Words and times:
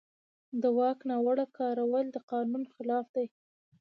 د 0.61 0.63
واک 0.77 0.99
ناوړه 1.09 1.45
کارول 1.57 2.05
د 2.11 2.17
قانون 2.31 2.63
خلاف 2.73 3.05
دي. 3.15 3.25